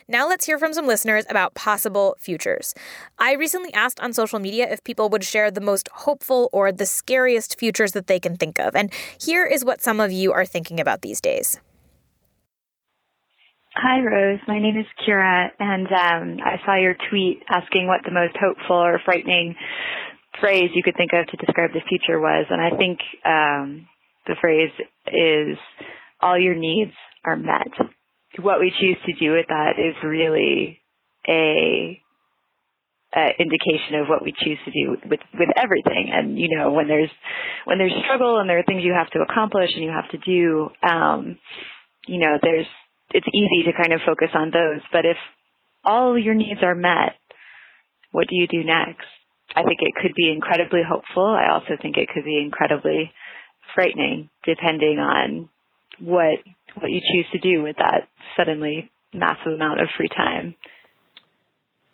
Now 0.10 0.28
let's 0.28 0.46
hear 0.46 0.58
from 0.58 0.74
some 0.74 0.88
listeners 0.88 1.25
about 1.30 1.54
possible 1.54 2.18
futures. 2.20 2.74
I 3.18 3.34
recently 3.36 3.74
asked 3.74 4.00
on 4.00 4.12
social 4.12 4.39
media 4.39 4.70
if 4.70 4.84
people 4.84 5.08
would 5.10 5.24
share 5.24 5.51
the 5.51 5.62
most 5.62 5.88
hopeful 5.94 6.50
or 6.51 6.72
the 6.72 6.86
scariest 6.86 7.60
futures 7.60 7.92
that 7.94 8.08
they 8.08 8.20
can 8.20 8.36
think 8.36 8.60
of, 8.60 8.75
and 8.75 8.92
here 9.22 9.46
is 9.46 9.63
what 9.63 9.82
some 9.82 10.00
of 10.00 10.12
you 10.12 10.34
are 10.34 10.46
thinking 10.46 10.80
about 10.80 11.04
these 11.04 11.22
days. 11.22 11.62
Hi, 13.75 14.01
Rose. 14.01 14.39
My 14.48 14.60
name 14.60 14.78
is 14.78 14.88
Kira, 15.08 15.51
and 15.60 15.88
um, 15.88 16.46
I 16.46 16.58
saw 16.66 16.75
your 16.75 16.96
tweet 17.10 17.44
asking 17.50 17.88
what 17.88 18.01
the 18.04 18.12
most 18.12 18.36
hopeful 18.36 18.75
or 18.75 19.00
frightening 19.06 19.56
phrase 20.42 20.72
you 20.74 20.84
could 20.84 20.96
think 20.98 21.12
of 21.13 21.28
to 21.28 21.38
describe 21.38 21.72
the 21.74 21.82
future 21.88 22.20
was, 22.20 22.46
and 22.50 22.60
I 22.60 22.75
think 22.78 23.00
um, 23.25 23.88
the 24.28 24.36
phrase 24.42 24.72
is 25.08 25.58
"all 26.20 26.38
your 26.38 26.56
needs 26.56 26.92
are 27.24 27.38
met." 27.38 27.72
What 28.38 28.59
we 28.59 28.71
choose 28.79 28.98
to 29.05 29.13
do 29.13 29.33
with 29.33 29.48
that 29.50 29.74
is 29.79 29.95
really 30.03 30.79
a, 31.27 32.00
a, 33.15 33.25
indication 33.39 34.00
of 34.01 34.07
what 34.07 34.24
we 34.24 34.33
choose 34.38 34.59
to 34.65 34.71
do 34.71 34.91
with 35.09 35.19
with 35.33 35.50
everything. 35.57 36.12
And 36.13 36.38
you 36.38 36.55
know, 36.55 36.71
when 36.71 36.88
there's 36.88 37.09
when 37.65 37.77
there's 37.77 37.93
struggle 38.03 38.39
and 38.39 38.50
there 38.50 38.59
are 38.59 38.63
things 38.63 38.83
you 38.83 38.93
have 38.93 39.09
to 39.12 39.21
accomplish 39.21 39.71
and 39.74 39.83
you 39.83 39.91
have 39.91 40.09
to 40.12 40.17
do, 40.17 40.69
um, 40.88 41.38
you 42.07 42.19
know, 42.19 42.38
there's 42.41 42.67
it's 43.12 43.27
easy 43.33 43.63
to 43.65 43.74
kind 43.74 43.93
of 43.93 44.01
focus 44.05 44.29
on 44.36 44.51
those. 44.51 44.81
But 44.91 45.05
if 45.05 45.17
all 45.83 46.17
your 46.17 46.36
needs 46.36 46.62
are 46.62 46.75
met, 46.75 47.17
what 48.12 48.27
do 48.27 48.36
you 48.36 48.48
do 48.48 48.63
next? 48.63 49.07
I 49.55 49.63
think 49.63 49.79
it 49.81 49.95
could 50.00 50.13
be 50.15 50.31
incredibly 50.31 50.81
hopeful. 50.88 51.25
I 51.25 51.51
also 51.51 51.74
think 51.81 51.98
it 51.98 52.09
could 52.13 52.24
be 52.24 52.38
incredibly 52.38 53.12
frightening, 53.74 54.29
depending 54.45 55.00
on 55.00 55.50
what 56.00 56.38
what 56.75 56.91
you 56.91 57.01
choose 57.01 57.25
to 57.33 57.39
do 57.39 57.63
with 57.63 57.75
that 57.77 58.07
suddenly 58.39 58.89
massive 59.13 59.53
amount 59.53 59.81
of 59.81 59.88
free 59.98 60.10
time? 60.10 60.55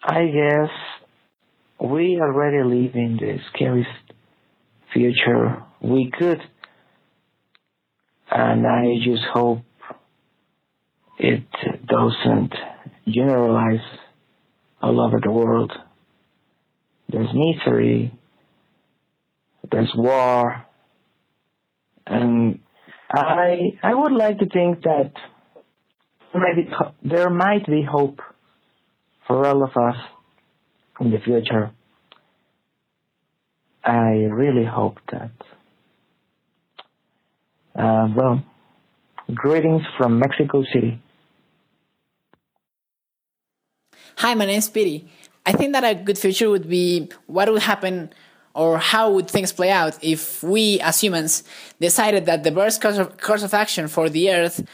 I 0.04 0.26
guess 0.28 0.70
we 1.80 2.20
already 2.22 2.64
live 2.64 2.96
in 2.96 3.18
the 3.20 3.38
scariest 3.54 3.90
future 4.94 5.64
we 5.82 6.12
could. 6.18 6.40
And 8.32 8.66
I 8.68 8.96
just 9.04 9.24
hope 9.34 9.60
it 11.18 11.44
doesn't 11.88 12.54
generalize 13.08 13.86
all 14.82 15.00
over 15.00 15.20
the 15.24 15.32
world. 15.32 15.72
There's 17.10 17.30
misery, 17.34 18.12
there's 19.72 19.92
war, 19.96 20.66
and 22.08 22.60
I 23.12 23.78
I 23.84 23.94
would 23.94 24.12
like 24.12 24.40
to 24.40 24.48
think 24.48 24.84
that 24.84 25.12
maybe 26.40 26.70
there 27.04 27.30
might 27.30 27.66
be 27.66 27.84
hope 27.84 28.20
for 29.28 29.46
all 29.46 29.64
of 29.64 29.76
us 29.76 29.96
in 31.00 31.12
the 31.12 31.20
future. 31.20 31.72
I 33.84 34.28
really 34.32 34.66
hope 34.66 34.98
that. 35.12 35.32
Uh, 37.76 38.08
well, 38.16 38.44
greetings 39.34 39.82
from 39.98 40.20
Mexico 40.20 40.64
City. 40.74 41.02
Hi, 44.18 44.34
my 44.34 44.46
name 44.46 44.60
is 44.60 44.70
Piri. 44.70 45.08
I 45.46 45.52
think 45.52 45.74
that 45.74 45.84
a 45.84 45.94
good 45.94 46.18
future 46.18 46.50
would 46.50 46.70
be 46.70 47.10
what 47.28 47.52
would 47.52 47.62
happen 47.62 48.12
or 48.54 48.78
how 48.78 49.12
would 49.12 49.30
things 49.30 49.52
play 49.52 49.70
out 49.70 50.02
if 50.02 50.42
we 50.42 50.80
as 50.80 51.02
humans 51.02 51.44
decided 51.80 52.26
that 52.26 52.44
the 52.44 52.52
best 52.52 52.82
course 52.82 52.98
of, 52.98 53.18
course 53.18 53.44
of 53.44 53.54
action 53.54 53.88
for 53.88 54.10
the 54.10 54.32
earth 54.32 54.66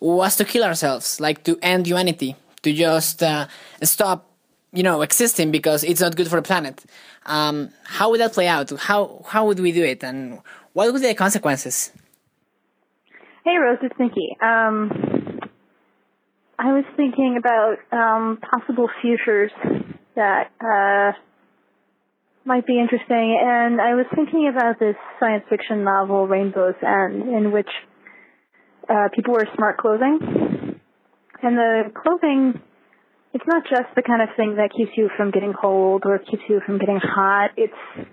was 0.00 0.36
to 0.36 0.44
kill 0.44 0.64
ourselves 0.64 1.20
like 1.20 1.44
to 1.44 1.58
end 1.62 1.86
humanity 1.86 2.36
to 2.62 2.72
just 2.72 3.22
uh, 3.22 3.46
stop 3.82 4.30
you 4.72 4.82
know 4.82 5.02
existing 5.02 5.50
because 5.50 5.84
it's 5.84 6.00
not 6.00 6.16
good 6.16 6.28
for 6.28 6.36
the 6.36 6.42
planet. 6.42 6.84
Um, 7.24 7.70
how 7.84 8.10
would 8.10 8.20
that 8.20 8.32
play 8.32 8.48
out? 8.48 8.70
How 8.78 9.24
how 9.28 9.46
would 9.46 9.60
we 9.60 9.72
do 9.72 9.84
it? 9.84 10.02
And 10.04 10.40
what 10.72 10.92
would 10.92 11.00
be 11.00 11.06
the 11.06 11.14
consequences? 11.14 11.92
Hey 13.44 13.56
rose 13.56 13.78
it's 13.82 13.98
nikki. 13.98 14.36
Um, 14.40 15.40
i 16.58 16.72
was 16.72 16.84
thinking 16.96 17.36
about 17.38 17.76
um, 17.92 18.38
possible 18.50 18.88
futures 19.02 19.52
that 20.14 20.50
uh, 20.60 21.12
might 22.46 22.66
be 22.66 22.80
interesting. 22.80 23.38
And 23.42 23.80
I 23.80 23.94
was 23.94 24.06
thinking 24.14 24.48
about 24.48 24.78
this 24.78 24.96
science 25.20 25.44
fiction 25.48 25.84
novel, 25.84 26.26
Rainbow's 26.26 26.80
End, 26.82 27.28
in 27.28 27.52
which 27.52 27.68
uh, 28.88 29.08
people 29.14 29.34
wear 29.34 29.48
smart 29.54 29.78
clothing. 29.78 30.18
And 31.42 31.56
the 31.56 31.92
clothing, 31.94 32.60
it's 33.34 33.44
not 33.46 33.64
just 33.64 33.94
the 33.94 34.02
kind 34.02 34.22
of 34.22 34.28
thing 34.36 34.56
that 34.56 34.70
keeps 34.76 34.92
you 34.96 35.10
from 35.16 35.30
getting 35.30 35.52
cold 35.52 36.02
or 36.04 36.18
keeps 36.18 36.42
you 36.48 36.60
from 36.64 36.78
getting 36.78 36.98
hot. 37.02 37.50
It's 37.56 38.08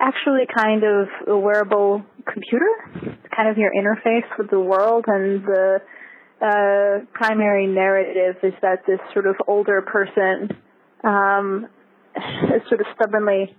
actually 0.00 0.46
kind 0.54 0.82
of 0.82 1.08
a 1.28 1.38
wearable 1.38 2.02
computer. 2.30 2.70
It's 2.96 3.34
kind 3.34 3.48
of 3.48 3.58
your 3.58 3.70
interface 3.72 4.26
with 4.38 4.50
the 4.50 4.60
world 4.60 5.04
and 5.06 5.44
the 5.44 5.78
uh, 6.40 7.04
primary 7.12 7.66
narrative 7.66 8.36
is 8.42 8.52
that 8.62 8.80
this 8.86 8.98
sort 9.12 9.26
of 9.26 9.36
older 9.46 9.80
person 9.82 10.50
um, 11.04 11.68
sort 12.68 12.80
of 12.80 12.86
stubbornly 12.94 13.54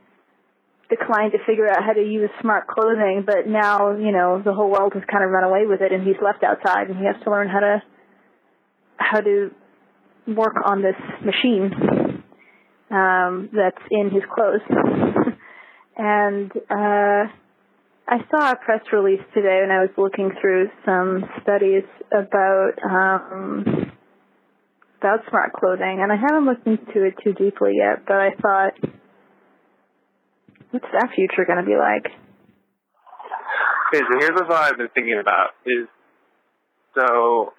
declined 0.90 1.32
to 1.32 1.40
figure 1.46 1.68
out 1.68 1.84
how 1.84 1.94
to 1.94 2.02
use 2.02 2.30
smart 2.42 2.68
clothing, 2.68 3.24
but 3.25 3.48
now, 3.48 3.96
you 3.96 4.12
know, 4.12 4.42
the 4.44 4.54
whole 4.54 4.70
world 4.70 4.94
has 4.94 5.04
kind 5.12 5.24
of 5.24 5.32
run 5.32 5.44
away 5.44 5.66
with 5.66 5.82
it 5.82 5.92
and 5.92 6.06
he's 6.06 6.18
left 6.24 6.44
outside 6.44 6.90
and 6.90 6.98
he 6.98 7.06
has 7.06 7.16
to 7.24 7.32
learn 7.32 7.48
how 7.48 7.60
to 7.60 7.82
how 8.98 9.20
to 9.20 9.50
work 10.28 10.56
on 10.66 10.82
this 10.82 10.96
machine 11.25 12.24
um 12.92 13.50
that's 13.52 13.84
in 13.92 14.10
his 14.12 14.24
clothes. 14.34 14.62
and 15.98 16.52
uh 16.70 17.28
I 18.06 18.18
saw 18.30 18.52
a 18.52 18.56
press 18.56 18.82
release 18.92 19.22
today 19.34 19.62
and 19.63 19.72
I 19.72 19.80
was 19.80 19.90
looking 19.98 20.32
through 20.42 20.70
some 20.86 21.24
studies 21.42 21.84
about 22.12 22.74
um 22.84 23.92
about 25.04 25.20
smart 25.30 25.52
clothing, 25.52 26.00
and 26.02 26.12
I 26.12 26.16
haven't 26.16 26.46
looked 26.46 26.66
into 26.66 27.04
it 27.04 27.16
too 27.22 27.34
deeply 27.34 27.74
yet, 27.75 28.06
but 28.08 28.16
I 28.16 28.30
thought, 28.42 28.72
what's 30.74 30.89
that 30.92 31.13
future 31.13 31.46
going 31.46 31.62
to 31.62 31.70
be 31.70 31.77
like? 31.77 32.10
Okay, 33.94 34.01
so 34.10 34.13
here's 34.18 34.34
what 34.34 34.51
I've 34.51 34.77
been 34.77 34.89
thinking 34.98 35.22
about 35.22 35.53
is, 35.70 35.86
so, 36.98 37.53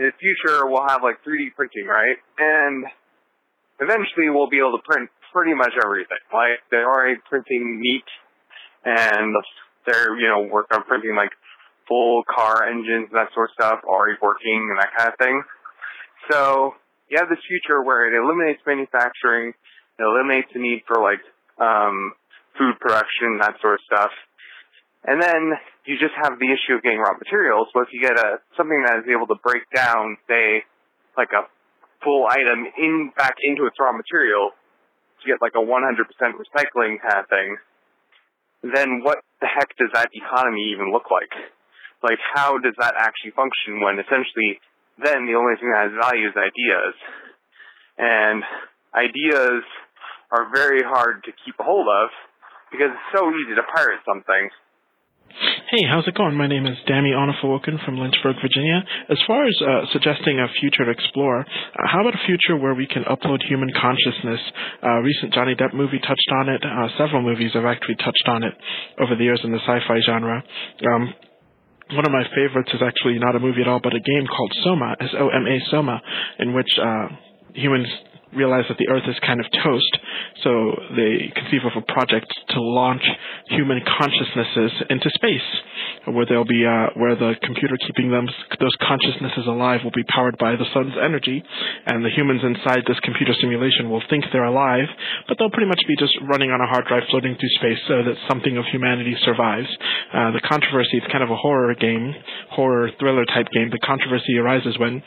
in 0.00 0.08
the 0.08 0.16
future 0.16 0.64
we'll 0.64 0.88
have 0.88 1.04
like 1.04 1.20
3D 1.20 1.52
printing, 1.54 1.84
right? 1.84 2.16
And 2.40 2.86
eventually 3.80 4.32
we'll 4.32 4.48
be 4.48 4.58
able 4.58 4.80
to 4.80 4.84
print 4.88 5.12
pretty 5.32 5.52
much 5.52 5.76
everything. 5.76 6.24
Like, 6.32 6.64
they're 6.70 6.88
already 6.88 7.20
printing 7.28 7.80
meat, 7.80 8.08
and 8.86 9.36
they're, 9.84 10.16
you 10.16 10.28
know, 10.28 10.48
work 10.48 10.72
on 10.72 10.84
printing 10.84 11.14
like 11.14 11.36
full 11.86 12.24
car 12.24 12.64
engines 12.64 13.12
and 13.12 13.16
that 13.20 13.28
sort 13.34 13.50
of 13.50 13.54
stuff, 13.60 13.84
already 13.84 14.16
working 14.22 14.72
and 14.72 14.80
that 14.80 14.88
kind 14.96 15.12
of 15.12 15.18
thing. 15.20 15.36
So 16.32 16.72
you 17.12 17.18
have 17.20 17.28
this 17.28 17.44
future 17.46 17.82
where 17.84 18.08
it 18.08 18.16
eliminates 18.16 18.64
manufacturing, 18.66 19.52
it 19.52 20.02
eliminates 20.02 20.48
the 20.52 20.60
need 20.64 20.82
for 20.88 20.96
like 20.96 21.20
um, 21.58 22.12
food 22.58 22.76
production, 22.80 23.38
that 23.40 23.56
sort 23.60 23.74
of 23.74 23.86
stuff. 23.86 24.12
And 25.06 25.22
then 25.22 25.54
you 25.86 25.94
just 25.98 26.14
have 26.18 26.38
the 26.38 26.50
issue 26.50 26.74
of 26.74 26.82
getting 26.82 26.98
raw 26.98 27.14
materials. 27.14 27.68
But 27.72 27.86
if 27.86 27.94
you 27.94 28.02
get 28.02 28.18
a 28.18 28.42
something 28.56 28.82
that 28.86 29.04
is 29.04 29.06
able 29.06 29.26
to 29.28 29.38
break 29.38 29.62
down, 29.74 30.18
say, 30.26 30.66
like 31.16 31.30
a 31.30 31.46
full 32.02 32.26
item 32.26 32.66
in 32.76 33.12
back 33.16 33.36
into 33.40 33.66
its 33.66 33.76
raw 33.78 33.92
material, 33.92 34.50
to 35.22 35.24
get 35.26 35.40
like 35.40 35.54
a 35.54 35.62
100% 35.62 35.70
recycling 36.36 36.98
kind 37.00 37.22
of 37.22 37.28
thing, 37.30 37.56
then 38.62 39.02
what 39.02 39.18
the 39.40 39.46
heck 39.46 39.70
does 39.78 39.90
that 39.94 40.10
economy 40.12 40.72
even 40.74 40.92
look 40.92 41.10
like? 41.10 41.30
Like, 42.02 42.18
how 42.34 42.58
does 42.58 42.74
that 42.78 42.94
actually 42.98 43.32
function 43.32 43.80
when 43.80 43.98
essentially 43.98 44.60
then 44.98 45.26
the 45.26 45.38
only 45.38 45.56
thing 45.56 45.70
that 45.70 45.90
has 45.90 45.94
value 45.96 46.28
is 46.28 46.36
ideas? 46.36 46.94
And 47.96 48.42
ideas 48.92 49.64
are 50.30 50.50
very 50.54 50.82
hard 50.82 51.24
to 51.24 51.30
keep 51.44 51.54
a 51.60 51.64
hold 51.64 51.88
of 51.88 52.10
because 52.70 52.90
it's 52.90 53.10
so 53.14 53.28
easy 53.30 53.54
to 53.54 53.62
pirate 53.74 54.00
something. 54.06 54.50
Hey, 55.70 55.82
how's 55.84 56.06
it 56.08 56.14
going? 56.14 56.34
My 56.34 56.46
name 56.46 56.64
is 56.64 56.78
Dami 56.88 57.12
Onafowoken 57.12 57.84
from 57.84 57.98
Lynchburg, 57.98 58.36
Virginia. 58.40 58.80
As 59.10 59.18
far 59.26 59.44
as 59.44 59.54
uh, 59.60 59.84
suggesting 59.92 60.38
a 60.40 60.46
future 60.60 60.86
to 60.86 60.90
explore, 60.90 61.40
uh, 61.40 61.44
how 61.84 62.00
about 62.00 62.14
a 62.14 62.24
future 62.24 62.56
where 62.56 62.74
we 62.74 62.86
can 62.86 63.04
upload 63.04 63.42
human 63.44 63.68
consciousness? 63.74 64.40
Uh, 64.82 65.02
recent 65.02 65.34
Johnny 65.34 65.54
Depp 65.54 65.74
movie 65.74 65.98
touched 65.98 66.30
on 66.40 66.48
it. 66.48 66.62
Uh, 66.64 66.88
several 66.96 67.20
movies 67.20 67.50
have 67.52 67.66
actually 67.66 67.96
touched 67.96 68.26
on 68.28 68.44
it 68.44 68.54
over 68.98 69.14
the 69.14 69.24
years 69.24 69.40
in 69.44 69.52
the 69.52 69.58
sci-fi 69.58 70.00
genre. 70.06 70.42
Um, 70.94 71.12
one 71.92 72.06
of 72.06 72.12
my 72.12 72.24
favorites 72.34 72.70
is 72.72 72.80
actually 72.80 73.18
not 73.18 73.36
a 73.36 73.40
movie 73.40 73.60
at 73.60 73.68
all, 73.68 73.80
but 73.82 73.94
a 73.94 74.00
game 74.00 74.26
called 74.26 74.52
Soma, 74.64 74.96
S-O-M-A 75.00 75.58
Soma, 75.70 76.00
in 76.38 76.54
which 76.54 76.70
uh, 76.80 77.08
humans 77.54 77.86
realize 78.34 78.64
that 78.68 78.78
the 78.78 78.88
Earth 78.88 79.06
is 79.06 79.16
kind 79.22 79.38
of 79.38 79.46
toast, 79.62 79.92
so 80.42 80.74
they 80.96 81.30
conceive 81.34 81.62
of 81.62 81.78
a 81.78 81.84
project 81.92 82.26
to 82.50 82.60
launch 82.60 83.02
human 83.48 83.80
consciousnesses 83.86 84.72
into 84.90 85.10
space, 85.14 85.48
where 86.10 86.26
they'll 86.26 86.48
be 86.48 86.66
uh, 86.66 86.90
where 86.98 87.14
the 87.14 87.34
computer 87.42 87.76
keeping 87.86 88.10
them 88.10 88.26
those 88.58 88.74
consciousnesses 88.82 89.46
alive 89.46 89.80
will 89.84 89.94
be 89.94 90.04
powered 90.10 90.36
by 90.38 90.56
the 90.56 90.66
sun's 90.74 90.94
energy, 90.98 91.42
and 91.86 92.04
the 92.04 92.10
humans 92.10 92.42
inside 92.42 92.82
this 92.86 92.98
computer 93.00 93.32
simulation 93.40 93.90
will 93.90 94.02
think 94.10 94.24
they're 94.32 94.50
alive, 94.50 94.88
but 95.28 95.38
they'll 95.38 95.52
pretty 95.52 95.68
much 95.68 95.80
be 95.86 95.96
just 95.96 96.14
running 96.28 96.50
on 96.50 96.60
a 96.60 96.66
hard 96.66 96.86
drive 96.86 97.02
floating 97.10 97.36
through 97.38 97.54
space 97.60 97.78
so 97.86 98.02
that 98.02 98.16
something 98.28 98.56
of 98.56 98.64
humanity 98.70 99.14
survives. 99.24 99.68
Uh, 100.12 100.30
the 100.32 100.42
controversy, 100.42 100.98
it's 100.98 101.10
kind 101.12 101.22
of 101.22 101.30
a 101.30 101.36
horror 101.36 101.74
game, 101.74 102.14
horror 102.50 102.90
thriller 102.98 103.24
type 103.26 103.46
game. 103.52 103.70
The 103.70 103.82
controversy 103.82 104.38
arises 104.38 104.78
when 104.78 105.02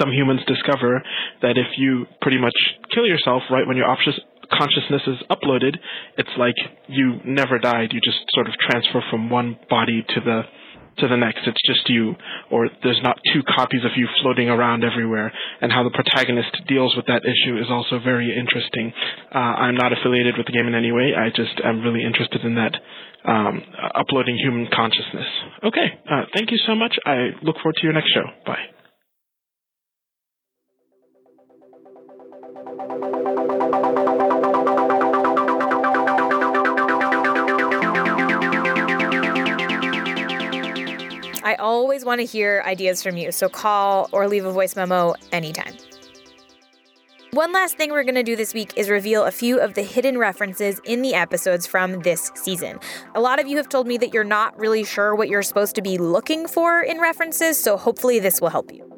some 0.00 0.12
humans 0.12 0.40
discover 0.46 1.02
that 1.42 1.56
if 1.56 1.78
you 1.78 2.06
pretty 2.20 2.38
much 2.38 2.54
kill 2.94 3.06
yourself 3.06 3.42
right 3.50 3.66
when 3.66 3.76
your 3.76 3.86
consciousness 4.52 5.02
is 5.06 5.16
uploaded, 5.30 5.76
it's 6.18 6.30
like 6.38 6.56
you 6.88 7.20
never 7.24 7.58
died. 7.58 7.92
You 7.92 8.00
just 8.00 8.20
sort 8.34 8.48
of 8.48 8.54
transfer 8.54 9.02
from 9.10 9.30
one 9.30 9.58
body 9.68 10.04
to 10.14 10.20
the 10.20 10.42
to 10.98 11.08
the 11.08 11.16
next. 11.16 11.40
It's 11.46 11.60
just 11.66 11.88
you, 11.88 12.14
or 12.50 12.68
there's 12.82 13.00
not 13.02 13.18
two 13.32 13.42
copies 13.56 13.84
of 13.84 13.92
you 13.96 14.06
floating 14.20 14.48
around 14.48 14.84
everywhere. 14.84 15.32
And 15.60 15.72
how 15.72 15.84
the 15.84 15.90
protagonist 15.90 16.52
deals 16.68 16.94
with 16.96 17.06
that 17.06 17.22
issue 17.24 17.56
is 17.56 17.66
also 17.70 17.98
very 17.98 18.36
interesting. 18.36 18.92
Uh, 19.34 19.38
I'm 19.38 19.74
not 19.74 19.92
affiliated 19.92 20.36
with 20.36 20.46
the 20.46 20.52
game 20.52 20.66
in 20.66 20.74
any 20.74 20.92
way. 20.92 21.12
I 21.16 21.30
just 21.30 21.60
am 21.64 21.80
really 21.80 22.04
interested 22.04 22.42
in 22.42 22.56
that 22.56 22.74
um, 23.24 23.62
uploading 23.94 24.36
human 24.36 24.68
consciousness. 24.72 25.26
Okay, 25.64 25.98
uh, 26.10 26.24
thank 26.34 26.50
you 26.50 26.58
so 26.66 26.74
much. 26.74 26.96
I 27.06 27.30
look 27.42 27.56
forward 27.56 27.76
to 27.76 27.84
your 27.84 27.94
next 27.94 28.12
show. 28.12 28.24
Bye. 28.44 28.81
Always 41.92 42.06
want 42.06 42.20
to 42.22 42.24
hear 42.24 42.62
ideas 42.64 43.02
from 43.02 43.18
you, 43.18 43.30
so 43.30 43.50
call 43.50 44.08
or 44.12 44.26
leave 44.26 44.46
a 44.46 44.50
voice 44.50 44.74
memo 44.76 45.12
anytime. 45.30 45.76
One 47.32 47.52
last 47.52 47.76
thing 47.76 47.90
we're 47.90 48.02
going 48.02 48.14
to 48.14 48.22
do 48.22 48.34
this 48.34 48.54
week 48.54 48.72
is 48.78 48.88
reveal 48.88 49.24
a 49.24 49.30
few 49.30 49.60
of 49.60 49.74
the 49.74 49.82
hidden 49.82 50.16
references 50.16 50.80
in 50.86 51.02
the 51.02 51.12
episodes 51.12 51.66
from 51.66 52.00
this 52.00 52.30
season. 52.34 52.78
A 53.14 53.20
lot 53.20 53.40
of 53.40 53.46
you 53.46 53.58
have 53.58 53.68
told 53.68 53.86
me 53.86 53.98
that 53.98 54.14
you're 54.14 54.24
not 54.24 54.58
really 54.58 54.84
sure 54.84 55.14
what 55.14 55.28
you're 55.28 55.42
supposed 55.42 55.74
to 55.74 55.82
be 55.82 55.98
looking 55.98 56.48
for 56.48 56.80
in 56.80 56.98
references, 56.98 57.62
so 57.62 57.76
hopefully 57.76 58.18
this 58.18 58.40
will 58.40 58.48
help 58.48 58.72
you. 58.72 58.91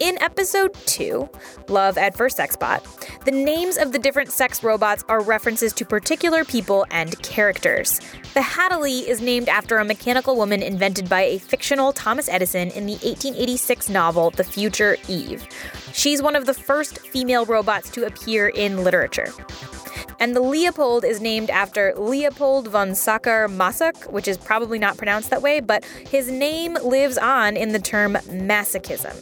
In 0.00 0.16
episode 0.22 0.72
2, 0.86 1.28
Love 1.68 1.98
at 1.98 2.16
First 2.16 2.38
Sex 2.38 2.56
Bot, 2.56 2.82
the 3.26 3.30
names 3.30 3.76
of 3.76 3.92
the 3.92 3.98
different 3.98 4.32
sex 4.32 4.64
robots 4.64 5.04
are 5.10 5.20
references 5.20 5.74
to 5.74 5.84
particular 5.84 6.42
people 6.42 6.86
and 6.90 7.20
characters. 7.22 8.00
The 8.32 8.40
Hadaly 8.40 9.06
is 9.06 9.20
named 9.20 9.50
after 9.50 9.76
a 9.76 9.84
mechanical 9.84 10.36
woman 10.36 10.62
invented 10.62 11.10
by 11.10 11.24
a 11.24 11.38
fictional 11.38 11.92
Thomas 11.92 12.30
Edison 12.30 12.70
in 12.70 12.86
the 12.86 12.94
1886 12.94 13.90
novel 13.90 14.30
The 14.30 14.42
Future 14.42 14.96
Eve. 15.06 15.46
She's 15.92 16.22
one 16.22 16.34
of 16.34 16.46
the 16.46 16.54
first 16.54 17.00
female 17.00 17.44
robots 17.44 17.90
to 17.90 18.06
appear 18.06 18.48
in 18.48 18.82
literature. 18.82 19.28
And 20.18 20.34
the 20.34 20.40
Leopold 20.40 21.04
is 21.04 21.20
named 21.20 21.50
after 21.50 21.92
Leopold 21.94 22.68
von 22.68 22.94
Sacher-Masoch, 22.94 24.10
which 24.10 24.28
is 24.28 24.38
probably 24.38 24.78
not 24.78 24.96
pronounced 24.96 25.28
that 25.28 25.42
way, 25.42 25.60
but 25.60 25.84
his 25.84 26.30
name 26.30 26.78
lives 26.82 27.18
on 27.18 27.54
in 27.54 27.72
the 27.72 27.78
term 27.78 28.14
masochism. 28.14 29.14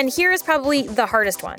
And 0.00 0.08
here 0.08 0.32
is 0.32 0.42
probably 0.42 0.88
the 0.88 1.04
hardest 1.04 1.42
one. 1.42 1.58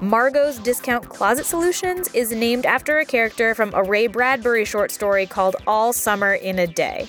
Margot's 0.00 0.58
Discount 0.58 1.10
Closet 1.10 1.44
Solutions 1.44 2.08
is 2.14 2.32
named 2.32 2.64
after 2.64 3.00
a 3.00 3.04
character 3.04 3.54
from 3.54 3.70
a 3.74 3.82
Ray 3.82 4.06
Bradbury 4.06 4.64
short 4.64 4.90
story 4.90 5.26
called 5.26 5.56
All 5.66 5.92
Summer 5.92 6.32
in 6.32 6.58
a 6.58 6.66
Day. 6.66 7.06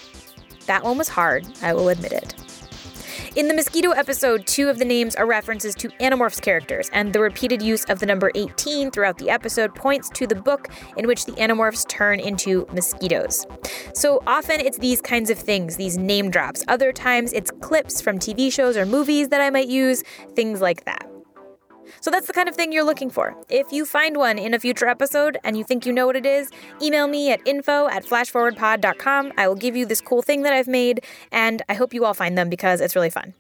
That 0.66 0.84
one 0.84 0.98
was 0.98 1.08
hard, 1.08 1.48
I 1.62 1.74
will 1.74 1.88
admit 1.88 2.12
it. 2.12 2.43
In 3.36 3.48
the 3.48 3.56
Mosquito 3.56 3.90
episode, 3.90 4.46
two 4.46 4.70
of 4.70 4.78
the 4.78 4.86
names 4.86 5.16
are 5.16 5.26
references 5.26 5.74
to 5.76 5.88
Animorphs 6.00 6.40
characters, 6.40 6.92
and 6.94 7.12
the 7.12 7.20
repeated 7.20 7.64
use 7.64 7.84
of 7.86 7.98
the 7.98 8.06
number 8.06 8.30
18 8.36 8.92
throughout 8.92 9.18
the 9.18 9.32
episode 9.32 9.74
points 9.74 10.08
to 10.10 10.28
the 10.28 10.36
book 10.36 10.68
in 10.98 11.08
which 11.08 11.26
the 11.26 11.32
Animorphs 11.32 11.90
turn 11.90 12.20
into 12.20 12.68
mosquitoes. 12.72 13.48
So 13.96 14.22
often 14.28 14.60
it's 14.60 14.78
these 14.78 15.02
kinds 15.02 15.32
of 15.32 15.40
things, 15.40 15.78
these 15.78 15.98
name 15.98 16.30
drops. 16.30 16.64
Other 16.68 16.92
times 16.92 17.34
it's 17.34 17.50
clips 17.60 18.02
from 18.02 18.20
TV 18.20 18.54
shows 18.54 18.78
or 18.78 18.86
movies 18.86 19.30
that 19.30 19.42
I 19.42 19.50
might 19.50 19.68
use, 19.68 20.04
things 20.36 20.62
like 20.62 20.86
that. 20.86 21.13
So 22.02 22.12
that's 22.12 22.28
the 22.28 22.34
kind 22.34 22.50
of 22.50 22.56
thing 22.56 22.72
you're 22.72 22.84
looking 22.84 23.10
for. 23.10 23.36
If 23.50 23.72
you 23.72 23.86
find 23.86 24.18
one 24.18 24.38
in 24.38 24.54
a 24.54 24.60
future 24.60 24.88
episode 24.88 25.38
and 25.44 25.58
you 25.58 25.64
think 25.64 25.86
you 25.86 25.94
know 25.94 26.06
what 26.06 26.16
it 26.16 26.26
is, 26.26 26.50
email 26.82 27.08
me 27.08 27.32
at 27.32 27.46
info 27.48 27.88
at 27.88 28.06
flashforwardpod.com. 28.06 29.34
I 29.38 29.48
will 29.48 29.56
give 29.56 29.76
you 29.76 29.86
this 29.86 30.02
cool 30.02 30.22
thing 30.22 30.44
that 30.44 30.54
I've 30.54 30.68
made, 30.68 31.04
and 31.32 31.62
I 31.70 31.74
hope 31.74 31.94
you 31.94 32.06
all 32.06 32.14
find 32.14 32.38
them 32.38 32.50
because 32.50 32.82
it's 32.82 32.96
really 32.96 33.10
fun. 33.10 33.34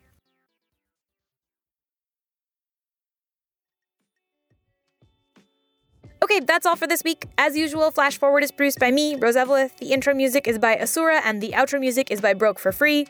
Okay, 6.23 6.39
that's 6.39 6.65
all 6.65 6.77
for 6.77 6.87
this 6.87 7.03
week. 7.03 7.25
As 7.37 7.57
usual, 7.57 7.91
Flash 7.91 8.17
Forward 8.17 8.45
is 8.45 8.51
produced 8.51 8.79
by 8.79 8.91
me, 8.91 9.15
Rose 9.15 9.35
Eveleth. 9.35 9.75
The 9.77 9.91
intro 9.91 10.13
music 10.13 10.47
is 10.47 10.57
by 10.57 10.77
Asura, 10.77 11.21
and 11.25 11.41
the 11.41 11.51
outro 11.51 11.81
music 11.81 12.09
is 12.11 12.21
by 12.21 12.33
Broke 12.33 12.59
for 12.59 12.71
Free. 12.71 13.07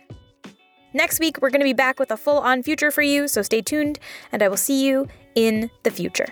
Next 0.93 1.19
week, 1.19 1.41
we're 1.41 1.49
going 1.49 1.61
to 1.61 1.65
be 1.65 1.73
back 1.73 1.99
with 1.99 2.11
a 2.11 2.17
full 2.17 2.37
on 2.37 2.61
future 2.61 2.91
for 2.91 3.01
you, 3.01 3.27
so 3.27 3.41
stay 3.41 3.61
tuned, 3.61 3.97
and 4.31 4.43
I 4.43 4.47
will 4.47 4.57
see 4.57 4.85
you 4.85 5.07
in 5.33 5.71
the 5.81 5.89
future. 5.89 6.27